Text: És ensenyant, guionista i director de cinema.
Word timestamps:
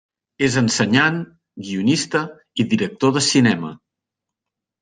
És 0.45 0.55
ensenyant, 0.61 1.19
guionista 1.67 2.23
i 2.65 2.67
director 2.75 3.15
de 3.19 3.25
cinema. 3.29 3.71